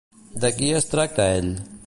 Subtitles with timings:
[0.45, 1.53] De qui es tracta ell?